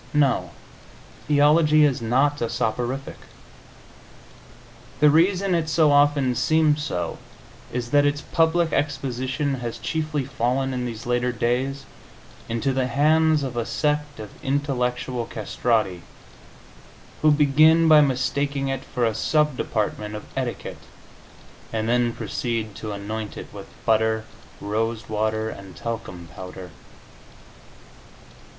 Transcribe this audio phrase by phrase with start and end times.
[0.15, 0.49] No,
[1.27, 3.17] theology is not a soporific.
[4.99, 7.19] The reason it so often seems so
[7.71, 11.85] is that its public exposition has chiefly fallen, in these later days,
[12.49, 16.01] into the hands of a sect of intellectual castrati,
[17.21, 20.79] who begin by mistaking it for a sub department of etiquette,
[21.71, 24.25] and then proceed to anoint it with butter,
[24.59, 26.71] rose water and talcum powder.